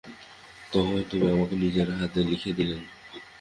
[0.71, 2.81] তখন তিনি আমাকে নিজের হাতে লিখে দিলেন।